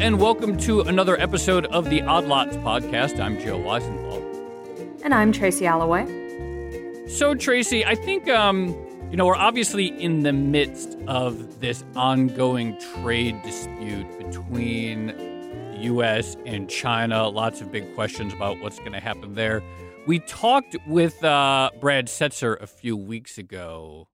[0.00, 3.20] and welcome to another episode of the Odd Lots podcast.
[3.20, 5.02] I'm Joe Weisenthal.
[5.04, 6.06] And I'm Tracy Alloway.
[7.06, 8.68] So, Tracy, I think, um,
[9.10, 16.34] you know, we're obviously in the midst of this ongoing trade dispute between the U.S.
[16.46, 17.28] and China.
[17.28, 19.62] Lots of big questions about what's going to happen there.
[20.06, 24.08] We talked with uh, Brad Setser a few weeks ago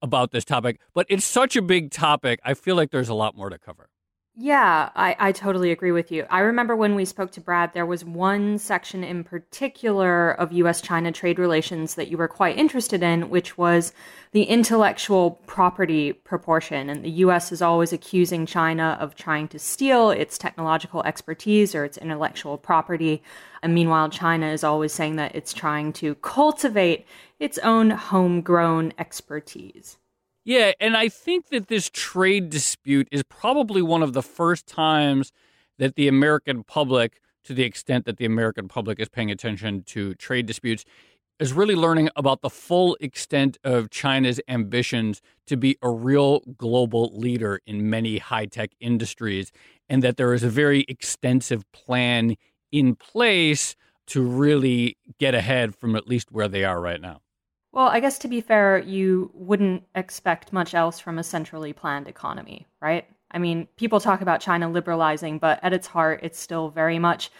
[0.00, 2.38] about this topic, but it's such a big topic.
[2.44, 3.88] I feel like there's a lot more to cover.
[4.36, 6.26] Yeah, I, I totally agree with you.
[6.28, 10.80] I remember when we spoke to Brad, there was one section in particular of US
[10.80, 13.92] China trade relations that you were quite interested in, which was
[14.32, 16.90] the intellectual property proportion.
[16.90, 21.84] And the US is always accusing China of trying to steal its technological expertise or
[21.84, 23.22] its intellectual property.
[23.62, 27.06] And meanwhile, China is always saying that it's trying to cultivate
[27.38, 29.96] its own homegrown expertise.
[30.44, 35.32] Yeah, and I think that this trade dispute is probably one of the first times
[35.78, 40.14] that the American public, to the extent that the American public is paying attention to
[40.14, 40.84] trade disputes,
[41.40, 47.10] is really learning about the full extent of China's ambitions to be a real global
[47.16, 49.50] leader in many high tech industries,
[49.88, 52.36] and that there is a very extensive plan
[52.70, 57.20] in place to really get ahead from at least where they are right now.
[57.74, 62.06] Well, I guess to be fair, you wouldn't expect much else from a centrally planned
[62.06, 63.04] economy, right?
[63.32, 67.32] I mean, people talk about China liberalizing, but at its heart, it's still very much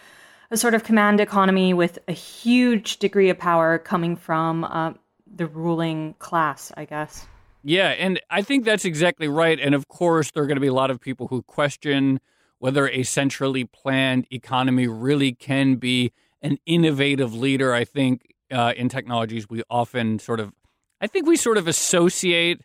[0.51, 4.91] a sort of command economy with a huge degree of power coming from uh,
[5.37, 7.25] the ruling class, I guess.
[7.63, 9.57] Yeah, and I think that's exactly right.
[9.57, 12.19] And of course, there are going to be a lot of people who question
[12.59, 16.11] whether a centrally planned economy really can be
[16.41, 17.73] an innovative leader.
[17.73, 20.53] I think uh, in technologies, we often sort of,
[21.01, 22.61] I think we sort of associate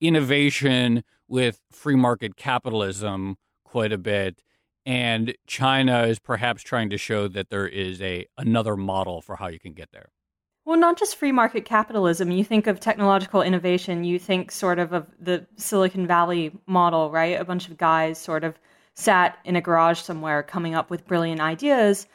[0.00, 4.42] innovation with free market capitalism quite a bit.
[4.86, 9.48] And China is perhaps trying to show that there is a another model for how
[9.48, 10.10] you can get there.
[10.66, 12.30] Well, not just free market capitalism.
[12.30, 17.40] You think of technological innovation, you think sort of of the Silicon Valley model, right?
[17.40, 18.58] A bunch of guys sort of
[18.94, 22.06] sat in a garage somewhere coming up with brilliant ideas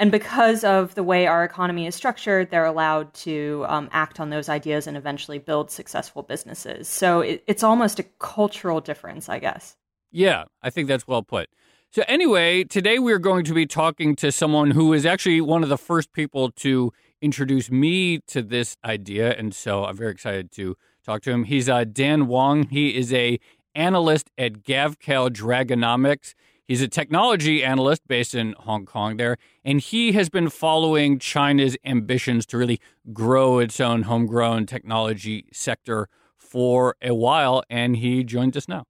[0.00, 4.30] and because of the way our economy is structured, they're allowed to um, act on
[4.30, 6.88] those ideas and eventually build successful businesses.
[6.88, 9.76] So it, it's almost a cultural difference, I guess.
[10.10, 11.50] Yeah, I think that's well put.
[11.90, 15.68] So, anyway, today we're going to be talking to someone who is actually one of
[15.68, 19.34] the first people to introduce me to this idea.
[19.36, 21.44] And so I'm very excited to talk to him.
[21.44, 22.68] He's uh, Dan Wang.
[22.70, 23.38] He is a
[23.74, 26.34] analyst at Gavekal Dragonomics.
[26.70, 31.76] He's a technology analyst based in Hong Kong there, and he has been following China's
[31.84, 32.78] ambitions to really
[33.12, 36.08] grow its own homegrown technology sector
[36.38, 38.84] for a while, and he joins us now.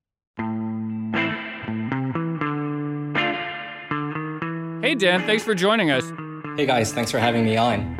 [4.83, 6.05] Hey, Dan, thanks for joining us.
[6.59, 7.97] Hey, guys, thanks for having me on.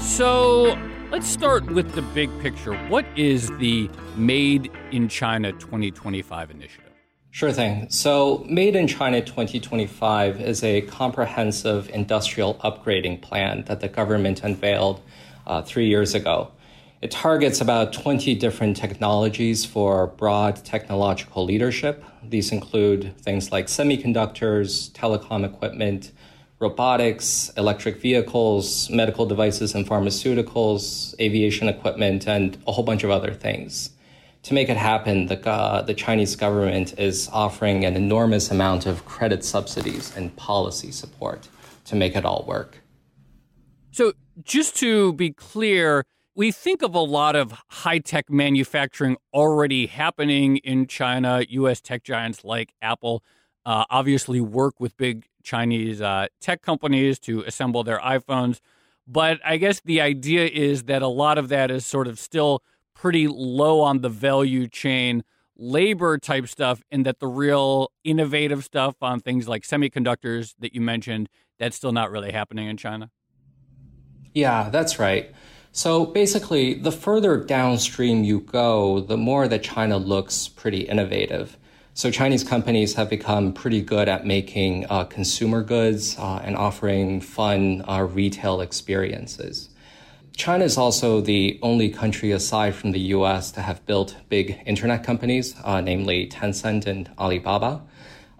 [0.00, 0.76] So,
[1.12, 2.74] let's start with the big picture.
[2.88, 6.81] What is the Made in China 2025 initiative?
[7.34, 7.86] Sure thing.
[7.88, 15.00] So, Made in China 2025 is a comprehensive industrial upgrading plan that the government unveiled
[15.46, 16.50] uh, three years ago.
[17.00, 22.04] It targets about 20 different technologies for broad technological leadership.
[22.22, 26.12] These include things like semiconductors, telecom equipment,
[26.58, 33.32] robotics, electric vehicles, medical devices and pharmaceuticals, aviation equipment, and a whole bunch of other
[33.32, 33.88] things
[34.42, 39.04] to make it happen, the, uh, the Chinese government is offering an enormous amount of
[39.06, 41.48] credit subsidies and policy support
[41.84, 42.78] to make it all work.
[43.92, 49.86] So, just to be clear, we think of a lot of high tech manufacturing already
[49.86, 51.44] happening in China.
[51.48, 53.22] US tech giants like Apple
[53.64, 58.60] uh, obviously work with big Chinese uh, tech companies to assemble their iPhones.
[59.06, 62.62] But I guess the idea is that a lot of that is sort of still
[62.94, 65.22] pretty low on the value chain
[65.56, 70.80] labor type stuff and that the real innovative stuff on things like semiconductors that you
[70.80, 71.28] mentioned
[71.58, 73.10] that's still not really happening in China?
[74.34, 75.32] Yeah, that's right.
[75.72, 81.56] So basically, the further downstream you go, the more that China looks pretty innovative.
[81.94, 87.20] So Chinese companies have become pretty good at making uh, consumer goods uh, and offering
[87.20, 89.68] fun uh, retail experiences.
[90.36, 95.04] China is also the only country aside from the US to have built big internet
[95.04, 97.82] companies, uh, namely Tencent and Alibaba.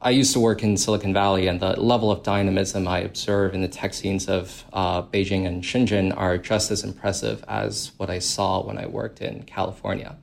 [0.01, 3.61] I used to work in Silicon Valley, and the level of dynamism I observe in
[3.61, 8.19] the tech scenes of uh, Beijing and Shenzhen are just as impressive as what I
[8.19, 10.17] saw when I worked in California.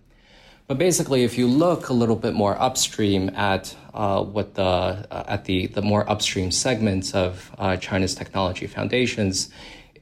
[0.67, 5.23] But basically, if you look a little bit more upstream at uh, what the uh,
[5.27, 9.49] at the the more upstream segments of uh, China's technology foundations,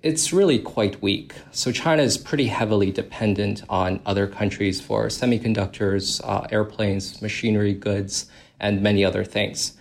[0.04, 1.34] it's really quite weak.
[1.52, 8.28] So China is pretty heavily dependent on other countries for semiconductors, uh, airplanes, machinery, goods,
[8.60, 9.74] and many other things.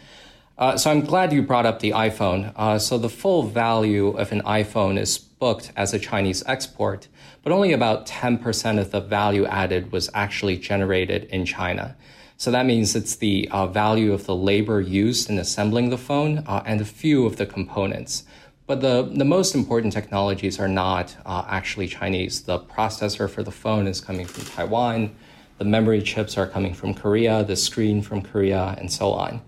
[0.59, 2.53] Uh, so I'm glad you brought up the iPhone.
[2.57, 7.09] Uh, so the full value of an iPhone is booked as a Chinese export,
[7.43, 11.95] but only about 10% of the value added was actually generated in China.
[12.39, 16.39] So that means it's the uh, value of the labor used in assembling the phone
[16.47, 18.25] uh, and a few of the components.
[18.67, 22.43] But the, the most important technologies are not uh, actually Chinese.
[22.43, 25.15] The processor for the phone is coming from Taiwan,
[25.59, 29.41] the memory chips are coming from Korea, the screen from Korea, and so on.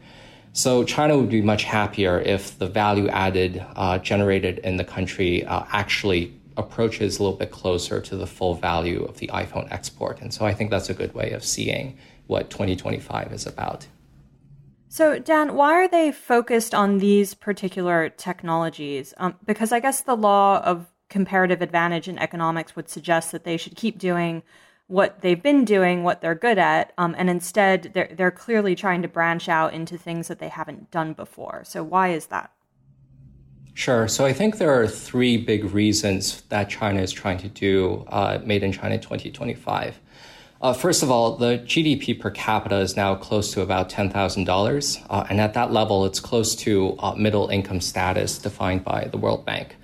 [0.52, 5.44] So China would be much happier if the value added uh, generated in the country
[5.44, 10.20] uh, actually approaches a little bit closer to the full value of the iPhone export.
[10.20, 13.86] And so I think that's a good way of seeing what 2025 is about.
[14.88, 19.12] So, Dan, why are they focused on these particular technologies?
[19.18, 23.56] Um, because I guess the law of comparative advantage in economics would suggest that they
[23.56, 24.42] should keep doing
[24.86, 29.02] what they've been doing, what they're good at, um, and instead they're they're clearly trying
[29.02, 31.62] to branch out into things that they haven't done before.
[31.64, 32.50] So why is that?
[33.74, 34.08] Sure.
[34.08, 38.40] So I think there are three big reasons that China is trying to do uh,
[38.44, 40.00] Made in China 2025.
[40.60, 45.06] Uh, first of all, the GDP per capita is now close to about $10,000.
[45.08, 49.16] Uh, and at that level, it's close to uh, middle income status defined by the
[49.16, 49.76] World Bank.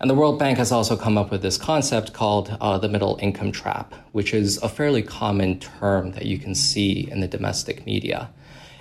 [0.00, 3.16] And the World Bank has also come up with this concept called uh, the middle
[3.22, 7.86] income trap, which is a fairly common term that you can see in the domestic
[7.86, 8.28] media.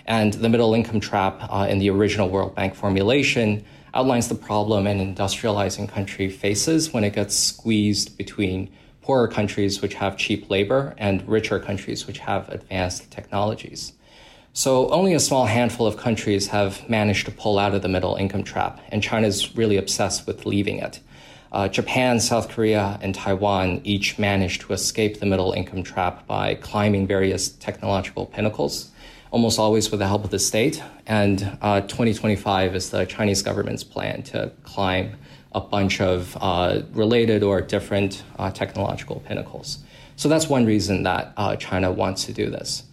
[0.07, 3.63] And the middle income trap uh, in the original World Bank formulation
[3.93, 8.71] outlines the problem an industrializing country faces when it gets squeezed between
[9.07, 13.93] poorer countries which have cheap labor and richer countries which have advanced technologies.
[14.51, 18.15] So only a small handful of countries have managed to pull out of the middle
[18.15, 20.99] income trap, and China is really obsessed with leaving it.
[21.53, 26.55] Uh, Japan, South Korea, and Taiwan each managed to escape the middle income trap by
[26.55, 28.91] climbing various technological pinnacles,
[29.31, 30.83] almost always with the help of the state.
[31.05, 35.15] And uh, 2025 is the Chinese government's plan to climb
[35.57, 39.79] a bunch of uh, related or different uh, technological pinnacles.
[40.15, 42.83] So that's one reason that uh, China wants to do this.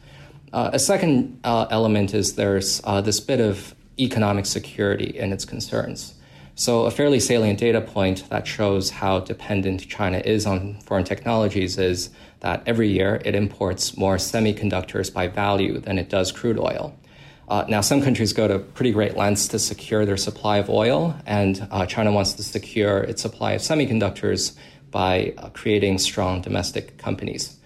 [0.53, 6.15] Uh, a second element is there's this bit of economic security in its concerns.
[6.57, 11.79] So, a fairly salient data point that shows how dependent China is on foreign technologies
[11.79, 12.11] is
[12.41, 16.95] that every year it imports more semiconductors by value than it does crude oil.
[17.49, 21.15] Uh, now, some countries go to pretty great lengths to secure their supply of oil,
[21.27, 24.57] and uh, China wants to secure its supply of semiconductors
[24.91, 27.59] by uh, creating strong domestic companies.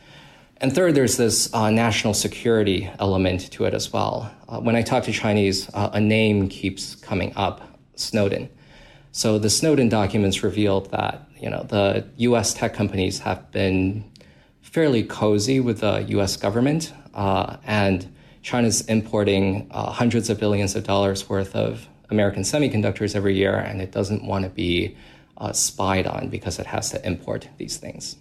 [0.61, 4.35] And third, there's this uh, national security element to it as well.
[4.49, 7.61] Uh, when I talk to Chinese, uh, a name keeps coming up
[7.95, 8.49] Snowden.
[9.13, 12.53] So the Snowden documents revealed that you know the U.S.
[12.53, 14.05] tech companies have been
[14.61, 16.37] fairly cozy with the U.S.
[16.37, 23.37] government, and China's importing uh, hundreds of billions of dollars worth of American semiconductors every
[23.37, 24.97] year, and it doesn't want to be
[25.37, 28.17] uh, spied on because it has to import these things.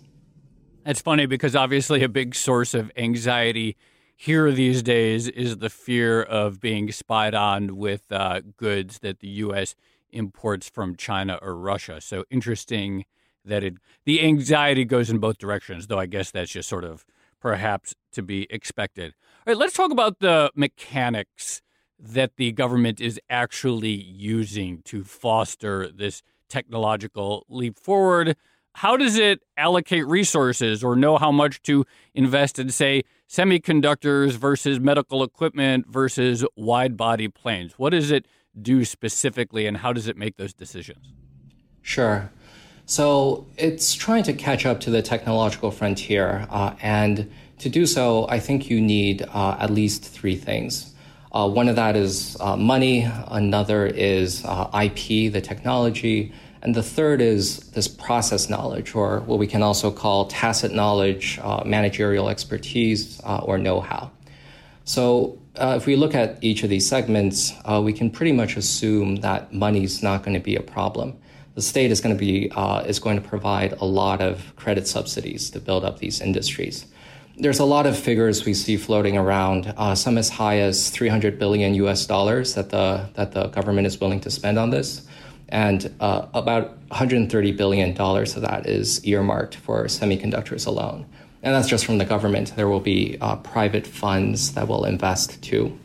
[0.84, 3.76] That's funny because obviously a big source of anxiety
[4.16, 9.28] here these days is the fear of being spied on with uh, goods that the
[9.28, 9.76] U.S
[10.12, 12.02] imports from China or Russia.
[12.02, 13.06] So interesting
[13.46, 13.76] that it
[14.06, 17.06] the anxiety goes in both directions, though I guess that's just sort of
[17.40, 19.14] perhaps to be expected.
[19.48, 21.62] All right, let's talk about the mechanics
[21.98, 28.36] that the government is actually using to foster this technological leap forward.
[28.74, 34.82] How does it allocate resources or know how much to invest in, say, semiconductors versus
[34.82, 37.76] medical equipment versus wide body planes?
[37.78, 38.26] What does it
[38.62, 41.14] do specifically, and how does it make those decisions?
[41.82, 42.30] Sure.
[42.86, 46.48] So it's trying to catch up to the technological frontier.
[46.50, 50.94] Uh, and to do so, I think you need uh, at least three things.
[51.32, 56.84] Uh, one of that is uh, money, another is uh, IP, the technology, and the
[56.84, 62.30] third is this process knowledge, or what we can also call tacit knowledge, uh, managerial
[62.30, 64.12] expertise, or know how.
[64.84, 68.58] So uh, if we look at each of these segments, uh, we can pretty much
[68.58, 71.18] assume that money is not going to be a problem.
[71.56, 74.88] The state is going to be uh, is going to provide a lot of credit
[74.88, 76.86] subsidies to build up these industries.
[77.40, 81.38] There's a lot of figures we see floating around, uh, some as high as 300
[81.38, 82.08] billion U.S.
[82.08, 85.06] dollars that the that the government is willing to spend on this,
[85.50, 91.06] and uh, about 130 billion dollars of that is earmarked for semiconductors alone.
[91.44, 92.56] And that's just from the government.
[92.56, 95.78] There will be uh, private funds that will invest too.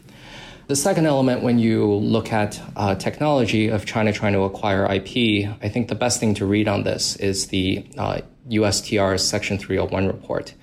[0.68, 5.46] The second element, when you look at uh, technology of China trying to acquire IP,
[5.60, 10.06] I think the best thing to read on this is the uh, USTR's Section 301
[10.06, 10.54] report.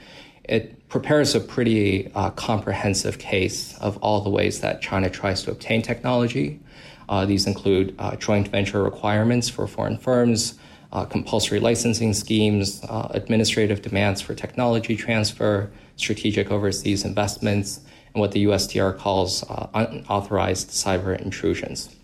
[0.50, 5.52] It prepares a pretty uh, comprehensive case of all the ways that China tries to
[5.52, 6.60] obtain technology.
[7.08, 10.58] Uh, these include uh, joint venture requirements for foreign firms,
[10.92, 17.82] uh, compulsory licensing schemes, administrative demands for technology transfer, strategic overseas investments,
[18.16, 21.96] and what the USTR calls uh, unauthorized cyber intrusions.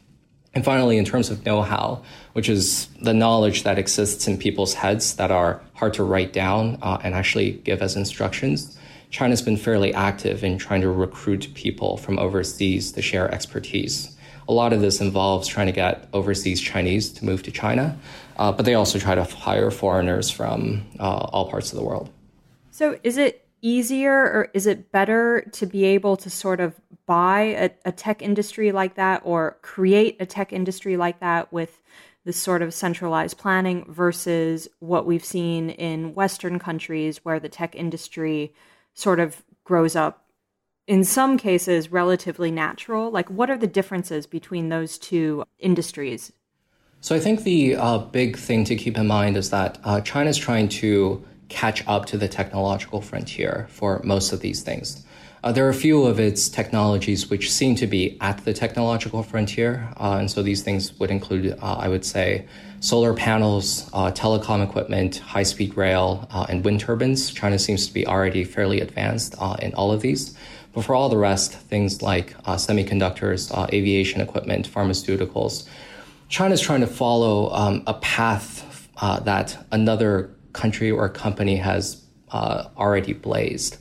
[0.55, 4.73] And finally, in terms of know how, which is the knowledge that exists in people's
[4.73, 8.77] heads that are hard to write down uh, and actually give as instructions,
[9.09, 14.15] China's been fairly active in trying to recruit people from overseas to share expertise.
[14.47, 17.97] A lot of this involves trying to get overseas Chinese to move to China,
[18.37, 22.09] uh, but they also try to hire foreigners from uh, all parts of the world.
[22.71, 27.41] So, is it easier or is it better to be able to sort of buy
[27.41, 31.81] a, a, tech industry like that or create a tech industry like that with
[32.25, 37.75] this sort of centralized planning versus what we've seen in Western countries where the tech
[37.75, 38.53] industry
[38.93, 40.25] sort of grows up
[40.85, 43.09] in some cases relatively natural?
[43.09, 46.31] Like, what are the differences between those two industries?
[47.01, 50.29] So, I think the uh, big thing to keep in mind is that uh, China
[50.29, 55.05] is trying to catch up to the technological frontier for most of these things.
[55.45, 59.21] Uh, there are a few of its technologies which seem to be at the technological
[59.21, 59.87] frontier.
[59.97, 62.47] Uh, and so these things would include, uh, I would say,
[62.79, 67.29] solar panels, uh, telecom equipment, high speed rail, uh, and wind turbines.
[67.29, 70.35] China seems to be already fairly advanced uh, in all of these.
[70.73, 75.69] But for all the rest, things like semiconductors, aviation equipment, pharmaceuticals,
[76.27, 82.65] China is trying to follow um, a path that another country or company has uh,
[82.77, 83.77] already blazed.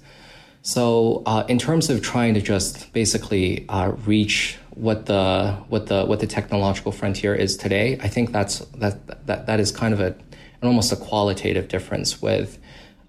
[0.63, 6.05] So, uh, in terms of trying to just basically uh, reach what the what the
[6.05, 10.01] what the technological frontier is today, I think that's that that that is kind of
[10.01, 10.17] a
[10.61, 12.59] an almost a qualitative difference with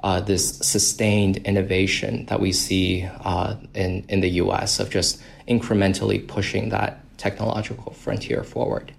[0.03, 4.79] uh, this sustained innovation that we see uh, in in the U.S.
[4.79, 8.93] of just incrementally pushing that technological frontier forward.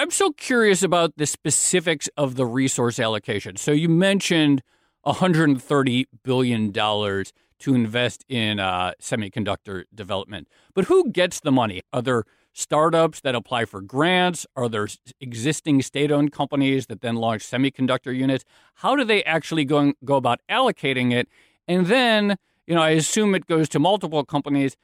[0.00, 3.56] I'm so curious about the specifics of the resource allocation.
[3.56, 4.62] So you mentioned
[5.02, 11.80] 130 billion dollars to invest in uh, semiconductor development, but who gets the money?
[11.92, 14.46] Are there startups that apply for grants?
[14.54, 14.86] Are there
[15.20, 18.44] existing state-owned companies that then launch semiconductor units?
[18.74, 21.28] How do they actually go go about allocating it?
[21.66, 22.36] And then,
[22.68, 24.76] you know, I assume it goes to multiple companies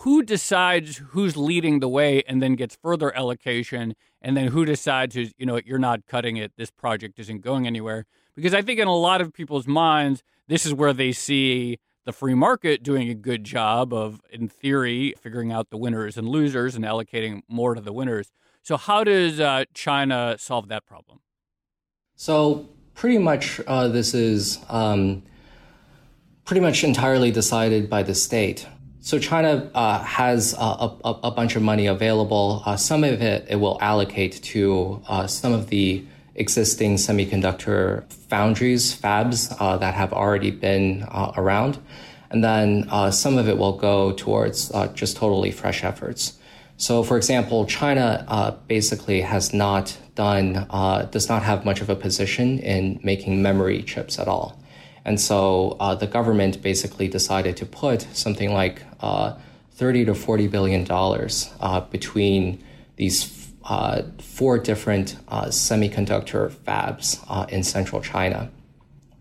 [0.00, 5.14] who decides who's leading the way and then gets further allocation and then who decides
[5.14, 8.06] who's you know you're not cutting it this project isn't going anywhere.
[8.34, 12.12] Because i think in a lot of people's minds this is where they see the
[12.12, 16.76] free market doing a good job of in theory figuring out the winners and losers
[16.76, 18.30] and allocating more to the winners.
[18.62, 21.20] So how does uh, china solve that problem?
[22.14, 25.22] So pretty much uh, this is um,
[26.44, 28.66] pretty much entirely decided by the state
[29.06, 30.56] so China uh, has a,
[31.04, 32.60] a, a, bunch of money available.
[32.66, 39.00] Uh, some of it it will allocate to uh, some of the existing semiconductor foundries,
[39.00, 41.78] fabs uh, that have already been uh, around,
[42.30, 46.36] and then uh, some of it will go towards just totally fresh efforts.
[46.76, 50.66] So, for example, China basically has not done,
[51.12, 54.58] does not have much of a position in making memory chips at all.
[55.06, 59.34] And so uh, the government basically decided to put something like uh,
[59.72, 62.62] 30 to 40 billion dollars uh, between
[62.96, 68.50] these uh, four different uh, semiconductor fabs uh, in central China.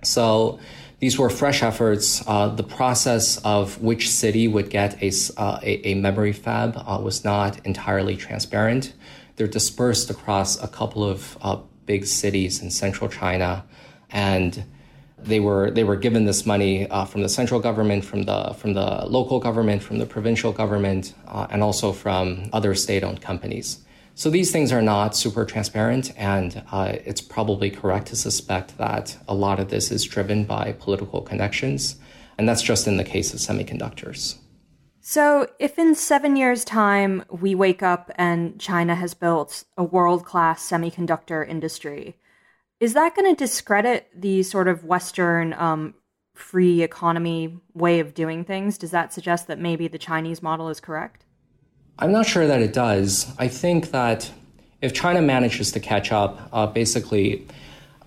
[0.04, 0.60] So
[1.00, 2.20] these were fresh efforts.
[2.20, 8.16] the process of which city would get a, a, a, memory fab was not entirely
[8.16, 8.94] transparent.
[9.36, 11.38] They're dispersed across a couple of
[11.86, 13.66] big cities in central China.
[14.12, 14.64] And
[15.26, 18.74] they were they were given this money uh, from the central government, from the from
[18.74, 23.80] the local government, from the provincial government, uh, and also from other state-owned companies.
[24.18, 29.18] So these things are not super transparent, and uh, it's probably correct to suspect that
[29.28, 31.98] a lot of this is driven by political connections,
[32.38, 34.38] and that's just in the case of semiconductors.
[35.02, 40.26] So, if in seven years' time we wake up and China has built a world
[40.26, 42.16] class semiconductor industry,
[42.80, 45.94] is that going to discredit the sort of Western um,
[46.34, 48.78] free economy way of doing things?
[48.78, 51.26] Does that suggest that maybe the Chinese model is correct?
[51.98, 53.34] I'm not sure that it does.
[53.40, 54.30] I think that
[54.82, 57.48] if China manages to catch up, uh, basically,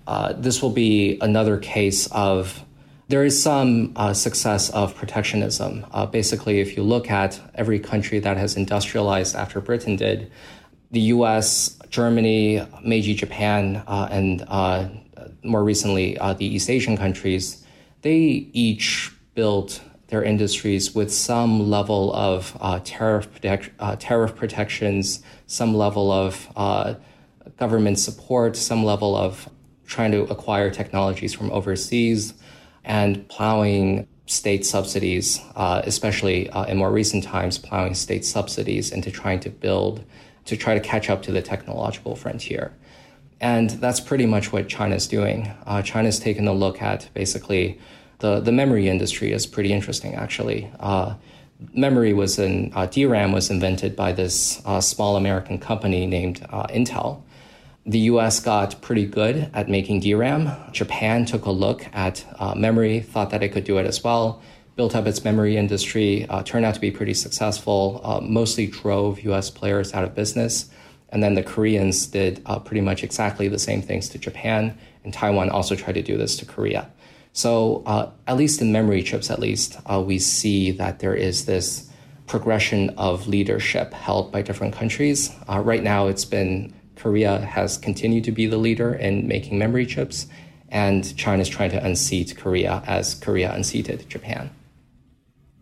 [0.05, 2.63] uh, this will be another case of
[3.07, 5.83] there is some uh, success of protectionism.
[5.91, 10.31] Uh, basically, if you look at every country that has industrialized after Britain did,
[10.91, 14.89] the US, Germany, Meiji Japan, uh, and uh,
[15.43, 17.63] more recently uh, the East Asian countries,
[18.01, 25.21] they each built their industries with some level of uh, tariff, protect, uh, tariff protections,
[25.45, 26.95] some level of uh,
[27.57, 29.47] government support, some level of
[29.85, 32.33] trying to acquire technologies from overseas,
[32.83, 39.49] and plowing state subsidies, especially in more recent times, plowing state subsidies into trying to
[39.49, 40.03] build,
[40.45, 42.73] to try to catch up to the technological frontier.
[43.41, 45.51] And that's pretty much what China's doing.
[45.65, 47.79] Uh, China's taken a look at basically
[48.19, 50.69] the, the memory industry is pretty interesting, actually.
[50.79, 51.15] Uh,
[51.73, 56.67] memory was in, uh, DRAM was invented by this uh, small American company named uh,
[56.67, 57.21] Intel.
[57.85, 60.51] The US got pretty good at making DRAM.
[60.71, 64.41] Japan took a look at uh, memory, thought that it could do it as well,
[64.79, 69.93] built up its memory industry, turned out to be pretty successful, mostly drove US players
[69.93, 70.69] out of business.
[71.09, 75.13] And then the Koreans did uh, pretty much exactly the same things to Japan, and
[75.13, 76.89] Taiwan also tried to do this to Korea.
[77.33, 81.45] So, uh, at least in memory chips, at least, uh, we see that there is
[81.45, 81.89] this
[82.25, 85.35] progression of leadership held by different countries.
[85.49, 89.85] Uh, right now, it's been Korea has continued to be the leader in making memory
[89.85, 90.27] chips,
[90.69, 94.51] and China is trying to unseat Korea as Korea unseated Japan.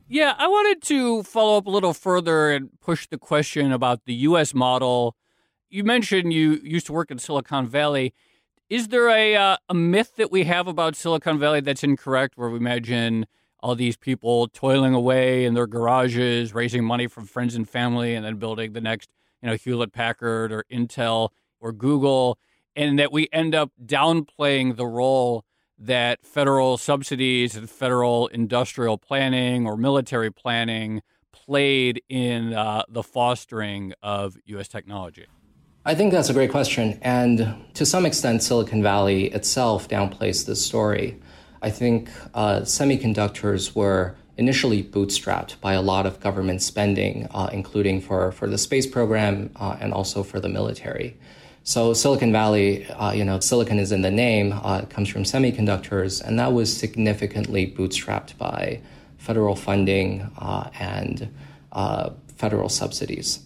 [0.09, 4.13] Yeah, I wanted to follow up a little further and push the question about the
[4.13, 4.53] U.S.
[4.53, 5.15] model
[5.69, 8.13] you mentioned you used to work in Silicon Valley.
[8.69, 12.49] Is there a uh, a myth that we have about Silicon Valley that's incorrect, where
[12.49, 13.25] we imagine
[13.61, 18.25] all these people toiling away in their garages, raising money from friends and family, and
[18.25, 19.09] then building the next,
[19.41, 22.37] you know, Hewlett Packard or Intel or Google,
[22.75, 25.43] and that we end up downplaying the role
[25.77, 33.93] that federal subsidies and federal industrial planning or military planning played in uh, the fostering
[34.01, 34.67] of U.S.
[34.67, 35.27] technology?
[35.85, 36.99] I think that's a great question.
[37.01, 41.19] And to some extent, Silicon Valley itself downplays this story.
[41.61, 48.01] I think uh, semiconductors were initially bootstrapped by a lot of government spending, uh, including
[48.01, 51.17] for, for the space program uh, and also for the military.
[51.67, 55.23] So Silicon Valley, uh, you know, silicon is in the name, uh, it comes from
[55.23, 58.79] semiconductors, and that was significantly bootstrapped by
[59.17, 61.29] federal funding uh, and
[62.37, 63.39] federal subsidies.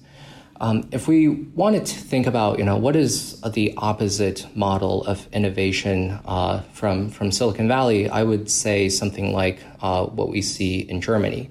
[0.60, 5.28] Um, if we wanted to think about, you know, what is the opposite model of
[5.34, 10.82] innovation uh, from from Silicon Valley, I would say something like uh, what we see
[10.82, 11.50] in Germany.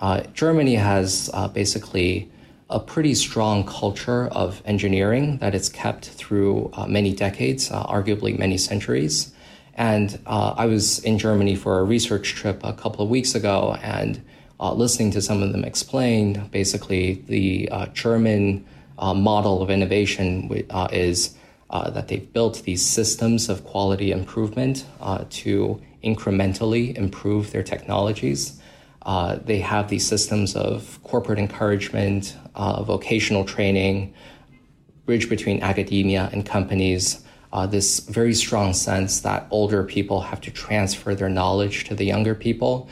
[0.00, 2.30] Uh, Germany has uh, basically
[2.74, 8.38] a pretty strong culture of engineering that it's kept through uh, many decades, uh, arguably
[8.38, 9.32] many centuries.
[9.76, 14.22] And I was in Germany for a research trip a couple of weeks ago, and
[14.60, 18.64] uh, listening to some of them explain, basically the uh, German
[18.98, 21.36] uh, model of innovation uh, is
[21.70, 28.60] uh, that they've built these systems of quality improvement uh, to incrementally improve their technologies.
[29.44, 34.14] they have these systems of corporate encouragement, vocational training,
[35.06, 37.24] bridge between academia and companies.
[37.52, 42.04] Uh, this very strong sense that older people have to transfer their knowledge to the
[42.04, 42.88] younger people,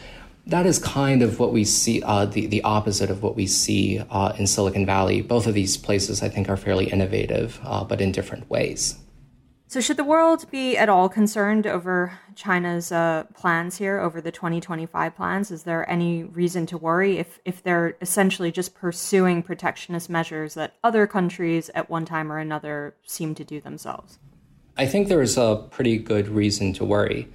[0.46, 4.01] that is kind of what we see, uh, the, the opposite of what we see
[4.11, 5.22] uh, in Silicon Valley.
[5.22, 8.96] Both of these places, I think, are fairly innovative, uh, but in different ways.
[9.72, 14.30] So, should the world be at all concerned over China's uh, plans here, over the
[14.30, 15.50] 2025 plans?
[15.50, 20.74] Is there any reason to worry if, if they're essentially just pursuing protectionist measures that
[20.85, 24.18] other countries at one time or another seem to do themselves?
[24.76, 27.26] I think there is a pretty good reason to worry.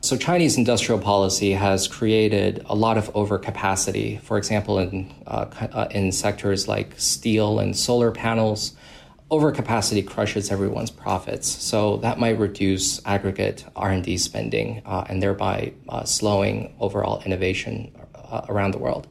[0.00, 4.20] So, Chinese industrial policy has created a lot of overcapacity.
[4.22, 8.72] For example, in uh, uh, in sectors like steel and solar panels,
[9.30, 11.48] overcapacity crushes everyone's profits.
[11.48, 17.22] So that might reduce aggregate R and D spending uh, and thereby uh, slowing overall
[17.24, 19.08] innovation uh, around the world.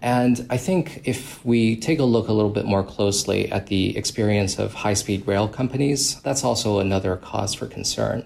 [0.00, 3.96] And I think if we take a look a little bit more closely at the
[3.96, 8.24] experience of high speed rail companies, that's also another cause for concern.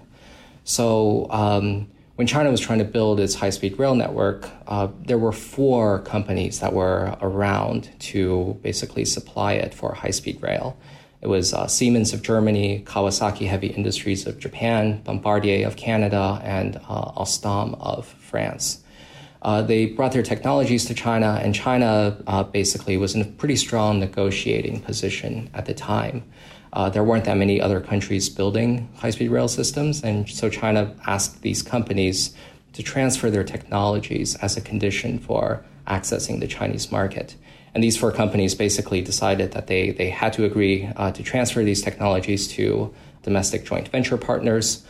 [0.65, 5.17] So um, when China was trying to build its high speed rail network, uh, there
[5.17, 10.77] were four companies that were around to basically supply it for high speed rail.
[11.23, 16.75] It was uh, Siemens of Germany, Kawasaki Heavy Industries of Japan, Bombardier of Canada, and
[16.75, 18.83] uh, Alstom of France.
[19.41, 23.55] Uh, they brought their technologies to China, and China uh, basically was in a pretty
[23.55, 26.23] strong negotiating position at the time.
[26.73, 30.03] uh, there weren't that many other countries building high speed rail systems.
[30.03, 32.35] And so China asked these companies
[32.73, 37.35] to transfer their technologies as a condition for accessing the Chinese market.
[37.73, 41.63] And these four companies basically decided that they, they had to agree uh, to transfer
[41.63, 44.85] these technologies to domestic joint venture partners.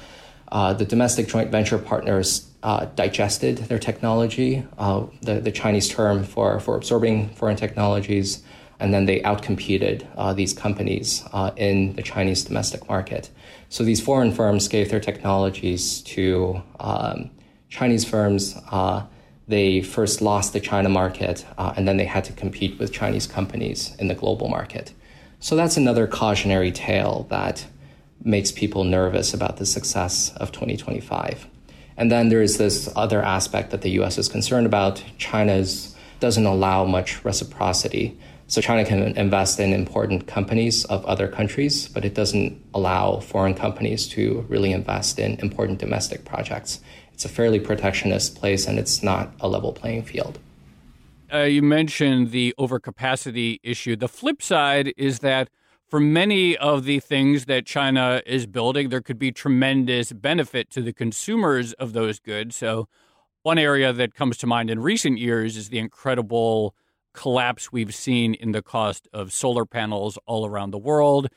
[0.51, 6.23] Uh, the domestic joint venture partners uh, digested their technology, uh, the, the Chinese term
[6.23, 8.43] for, for absorbing foreign technologies,
[8.79, 13.29] and then they outcompeted uh, these companies uh, in the Chinese domestic market.
[13.69, 17.31] So these foreign firms gave their technologies to um,
[17.69, 18.55] Chinese firms.
[19.47, 23.27] They first lost the China market, uh, and then they had to compete with Chinese
[23.27, 24.93] companies in the global market.
[25.39, 27.65] So that's another cautionary tale that
[28.23, 31.47] makes people nervous about the success of 2025.
[31.97, 35.03] And then there is this other aspect that the US is concerned about.
[35.17, 35.63] China
[36.19, 38.17] doesn't allow much reciprocity.
[38.47, 43.53] So China can invest in important companies of other countries, but it doesn't allow foreign
[43.53, 46.79] companies to really invest in important domestic projects.
[47.13, 50.39] It's a fairly protectionist place and it's not a level playing field.
[51.31, 53.95] Uh, you mentioned the overcapacity issue.
[53.95, 55.49] The flip side is that
[55.87, 60.81] for many of the things that China is building, there could be tremendous benefit to
[60.81, 62.55] the consumers of those goods.
[62.55, 62.87] So,
[63.43, 66.73] one area that comes to mind in recent years is the incredible
[67.13, 71.27] collapse we've seen in the cost of solar panels all around the world.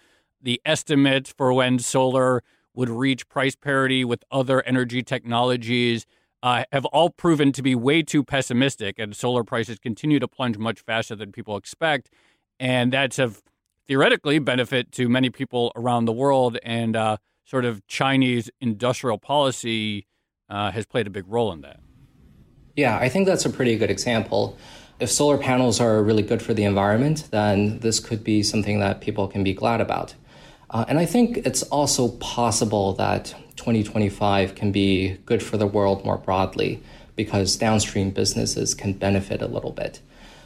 [0.40, 2.42] The estimate for when solar
[2.76, 6.06] would reach price parity with other energy technologies
[6.42, 10.58] uh, have all proven to be way too pessimistic, and solar prices continue to plunge
[10.58, 12.10] much faster than people expect.
[12.60, 13.42] And that's of
[13.88, 16.58] theoretically benefit to many people around the world.
[16.62, 20.06] And uh, sort of Chinese industrial policy
[20.48, 21.80] uh, has played a big role in that.
[22.76, 24.56] Yeah, I think that's a pretty good example.
[25.00, 29.00] If solar panels are really good for the environment, then this could be something that
[29.00, 30.14] people can be glad about.
[30.70, 36.04] Uh, and I think it's also possible that 2025 can be good for the world
[36.04, 36.82] more broadly
[37.14, 40.00] because downstream businesses can benefit a little bit.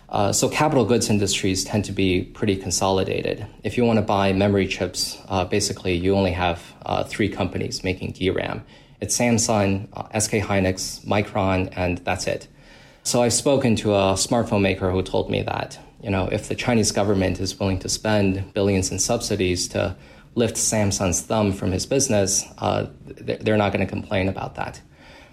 [0.08, 3.46] Uh, so capital goods industries tend to be pretty consolidated.
[3.62, 7.84] If you want to buy memory chips, uh, basically you only have uh, three companies
[7.84, 8.64] making DRAM.
[9.00, 12.48] It's Samsung, uh, SK Hynix, Micron, and that's it.
[13.02, 16.54] So I've spoken to a smartphone maker who told me that you know if the
[16.54, 19.96] Chinese government is willing to spend billions in subsidies to
[20.34, 24.80] lift Samsung's thumb from his business, uh, they're not going to complain about that.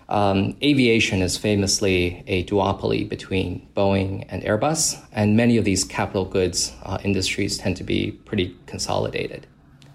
[0.09, 6.23] Um, aviation is famously a duopoly between Boeing and Airbus, and many of these capital
[6.23, 9.47] goods uh, industries tend to be pretty consolidated.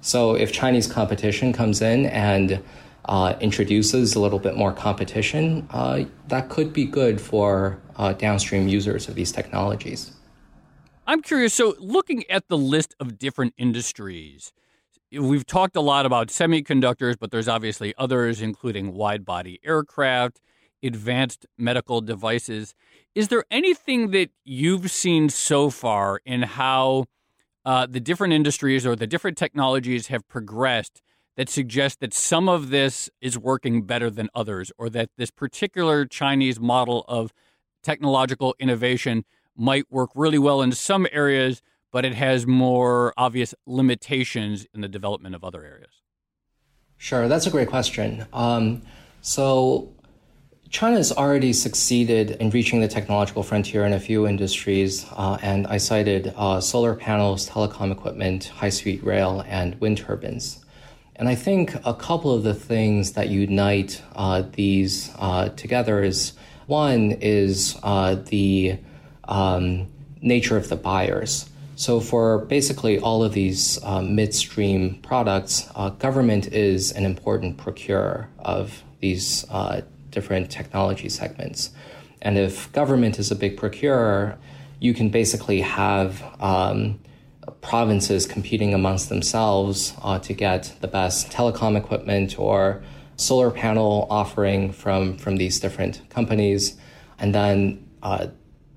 [0.03, 2.63] So, if Chinese competition comes in and
[3.07, 8.69] uh, introduces a little bit more competition, uh, that could be good for uh, downstream
[8.69, 10.13] users of these technologies.
[11.07, 11.55] I'm curious.
[11.55, 14.53] So, looking at the list of different industries,
[15.19, 20.41] we've talked a lot about semiconductors, but there's obviously others, including wide body aircraft,
[20.83, 22.75] advanced medical devices.
[23.15, 27.07] Is there anything that you've seen so far in how
[27.65, 31.03] uh, the different industries or the different technologies have progressed
[31.37, 36.05] that suggest that some of this is working better than others, or that this particular
[36.05, 37.33] Chinese model of
[37.83, 39.25] technological innovation
[39.57, 44.89] might work really well in some areas, but it has more obvious limitations in the
[44.89, 45.93] development of other areas?
[46.97, 48.27] Sure, that's a great question.
[48.33, 48.83] Um,
[49.21, 49.93] so,
[50.71, 55.67] China has already succeeded in reaching the technological frontier in a few industries, uh, and
[55.67, 60.65] I cited uh, solar panels, telecom equipment, high speed rail, and wind turbines.
[61.17, 66.33] And I think a couple of the things that unite uh, these uh, together is
[66.67, 68.79] one is uh, the
[69.25, 69.89] um,
[70.23, 71.51] nature of the buyers.
[71.83, 78.29] So, for basically all of these uh, midstream products, uh, government is an important procurer
[78.39, 81.71] of these uh, different technology segments.
[82.21, 84.39] And if government is a big procurer,
[84.79, 87.01] you can basically have um,
[87.63, 92.81] provinces competing amongst themselves uh, to get the best telecom equipment or
[93.17, 96.77] solar panel offering from, from these different companies.
[97.19, 98.29] And then uh,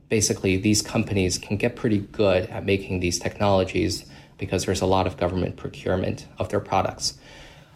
[0.09, 4.05] basically these companies can get pretty good at making these technologies
[4.37, 7.17] because there's a lot of government procurement of their products.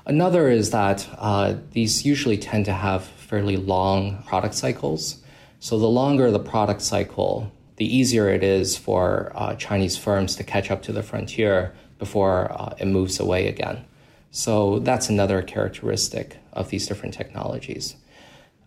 [0.05, 5.21] Another is that uh, these usually tend to have fairly long product cycles.
[5.59, 10.43] So the longer the product cycle, the easier it is for uh, Chinese firms to
[10.43, 13.85] catch up to the frontier before uh, it moves away again.
[14.31, 17.95] So that's another characteristic of these different technologies.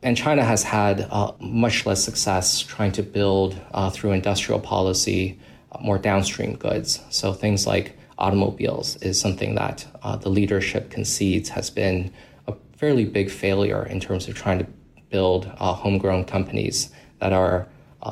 [0.03, 5.39] And China has had uh, much less success trying to build uh, through industrial policy
[5.71, 7.01] uh, more downstream goods.
[7.11, 12.13] So things like automobiles is something that uh, the leadership concedes has been
[12.49, 14.67] a fairly big failure in terms of trying to
[15.09, 17.69] build uh, homegrown companies that are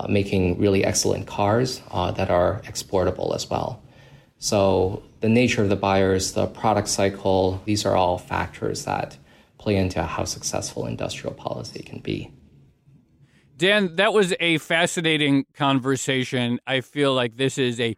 [0.08, 3.82] making really excellent cars that are exportable as well.
[4.38, 9.16] So, the nature of the buyers, the product cycle, these are all factors that
[9.60, 12.32] play into how successful industrial policy can be.
[13.56, 16.58] Dan, that was a fascinating conversation.
[16.66, 17.94] I feel like this is a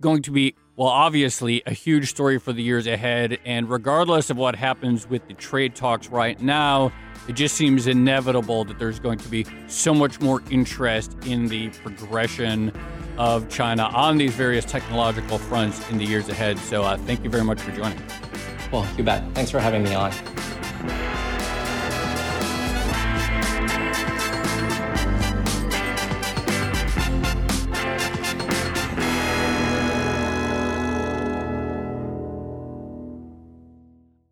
[0.00, 3.38] going to be well, obviously, a huge story for the years ahead.
[3.44, 6.90] And regardless of what happens with the trade talks right now,
[7.28, 11.68] it just seems inevitable that there's going to be so much more interest in the
[11.68, 12.72] progression
[13.18, 16.58] of China on these various technological fronts in the years ahead.
[16.58, 18.02] So, uh, thank you very much for joining.
[18.72, 19.22] Well, you bet.
[19.34, 20.12] Thanks for having me on.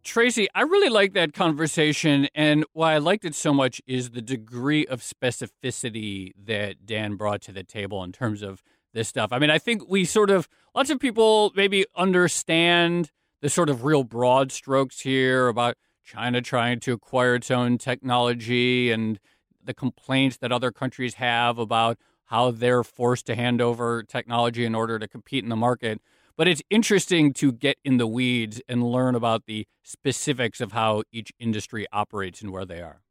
[0.09, 2.29] Tracy, I really like that conversation.
[2.35, 7.43] And why I liked it so much is the degree of specificity that Dan brought
[7.43, 8.63] to the table in terms of
[8.95, 9.35] this stuff.
[9.35, 13.11] I mean, I think we sort of, lots of people maybe understand
[13.43, 18.91] the sort of real broad strokes here about China trying to acquire its own technology
[18.91, 19.21] and
[19.63, 24.75] the complaints that other countries have about how they're forced to hand over technology in
[24.75, 26.01] order to compete in the market.
[26.39, 31.03] But it's interesting to get in the weeds and learn about the specifics of how
[31.11, 33.03] each industry operates and where they are.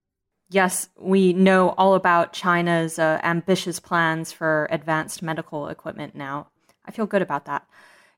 [0.50, 6.48] Yes, we know all about China's uh, ambitious plans for advanced medical equipment now.
[6.86, 7.68] I feel good about that.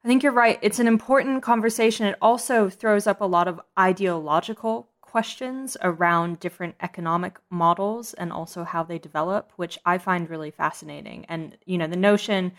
[0.03, 0.59] I think you're right.
[0.61, 2.05] It's an important conversation.
[2.05, 8.63] It also throws up a lot of ideological questions around different economic models and also
[8.63, 11.25] how they develop, which I find really fascinating.
[11.27, 12.51] And, you know, the notion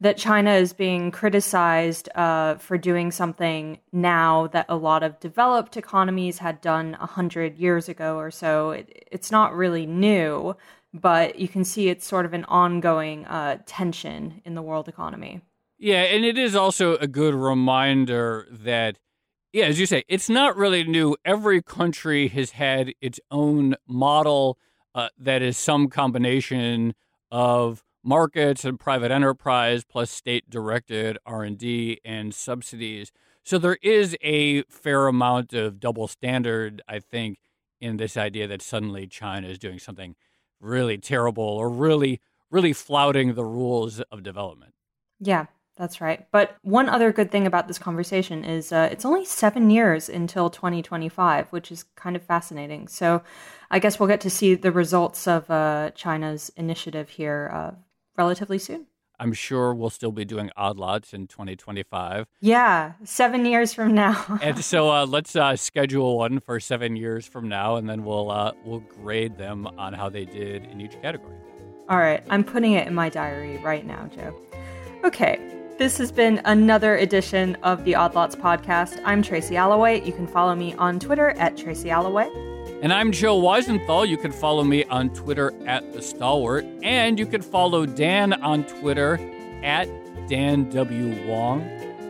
[0.00, 5.76] that China is being criticized uh, for doing something now that a lot of developed
[5.76, 8.72] economies had done a hundred years ago or so.
[8.72, 10.54] It, it's not really new,
[10.92, 15.40] but you can see it's sort of an ongoing uh, tension in the world economy.
[15.78, 18.98] Yeah, and it is also a good reminder that,
[19.52, 21.16] yeah, as you say, it's not really new.
[21.24, 24.58] Every country has had its own model
[24.94, 26.94] uh, that is some combination
[27.30, 33.12] of markets and private enterprise plus state directed R&D and subsidies.
[33.44, 37.38] So there is a fair amount of double standard I think
[37.80, 40.16] in this idea that suddenly China is doing something
[40.60, 44.72] really terrible or really really flouting the rules of development.
[45.20, 46.26] Yeah, that's right.
[46.30, 50.48] But one other good thing about this conversation is uh, it's only seven years until
[50.48, 52.88] 2025, which is kind of fascinating.
[52.88, 53.22] So
[53.70, 57.70] I guess we'll get to see the results of uh, China's initiative here uh,
[58.16, 58.86] relatively soon.
[59.18, 62.26] I'm sure we'll still be doing odd lots in 2025.
[62.40, 64.38] Yeah, seven years from now.
[64.42, 68.30] and so uh, let's uh, schedule one for seven years from now, and then we'll
[68.30, 71.36] uh, we'll grade them on how they did in each category.
[71.88, 74.38] All right, I'm putting it in my diary right now, Joe.
[75.04, 75.38] Okay,
[75.78, 79.00] this has been another edition of the Odd Lots podcast.
[79.04, 80.04] I'm Tracy Alloway.
[80.04, 82.55] You can follow me on Twitter at Tracy Alloway.
[82.82, 84.06] And I'm Joe Weisenthal.
[84.06, 86.66] You can follow me on Twitter at The Stalwart.
[86.82, 89.18] And you can follow Dan on Twitter
[89.62, 89.88] at
[90.28, 91.26] Dan W.
[91.26, 91.62] Wang.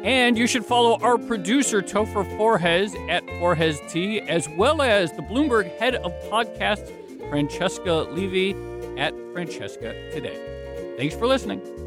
[0.05, 5.23] And you should follow our producer, Topher Forhecz, at Forhecz T, as well as the
[5.23, 6.91] Bloomberg head of podcasts,
[7.29, 8.57] Francesca Levy,
[8.99, 10.95] at Francesca Today.
[10.97, 11.86] Thanks for listening.